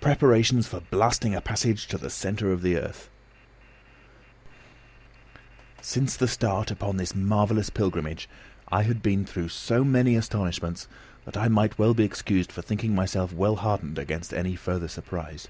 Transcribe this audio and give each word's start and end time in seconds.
PREPARATIONS 0.00 0.68
FOR 0.68 0.82
BLASTING 0.92 1.34
A 1.34 1.40
PASSAGE 1.40 1.88
TO 1.88 1.98
THE 1.98 2.08
CENTRE 2.08 2.52
OF 2.52 2.62
THE 2.62 2.76
EARTH 2.78 3.10
Since 5.82 6.14
the 6.14 6.28
start 6.28 6.70
upon 6.70 6.96
this 6.96 7.12
marvellous 7.16 7.70
pilgrimage 7.70 8.28
I 8.70 8.84
had 8.84 9.02
been 9.02 9.24
through 9.24 9.48
so 9.48 9.82
many 9.82 10.14
astonishments 10.14 10.86
that 11.24 11.36
I 11.36 11.48
might 11.48 11.76
well 11.76 11.92
be 11.92 12.04
excused 12.04 12.52
for 12.52 12.62
thinking 12.62 12.94
myself 12.94 13.32
well 13.32 13.56
hardened 13.56 13.98
against 13.98 14.32
any 14.32 14.54
further 14.54 14.86
surprise. 14.86 15.48